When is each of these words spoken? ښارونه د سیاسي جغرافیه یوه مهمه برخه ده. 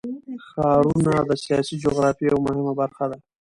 ښارونه 0.47 1.13
د 1.29 1.31
سیاسي 1.43 1.75
جغرافیه 1.83 2.27
یوه 2.29 2.39
مهمه 2.47 2.73
برخه 2.81 3.05
ده. 3.11 3.17